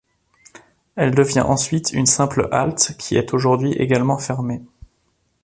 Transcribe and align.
Elle 0.95 1.13
devient 1.13 1.41
ensuite 1.45 1.91
une 1.91 2.07
simple 2.07 2.47
halte 2.51 2.95
qui 2.97 3.17
est 3.17 3.35
aujourd'hui 3.35 3.73
également 3.73 4.17
fermée. 4.17 4.63